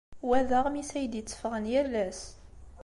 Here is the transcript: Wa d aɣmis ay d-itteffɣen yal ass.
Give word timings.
Wa 0.27 0.39
d 0.49 0.51
aɣmis 0.59 0.89
ay 0.97 1.07
d-itteffɣen 1.07 1.65
yal 1.71 1.93
ass. 2.07 2.21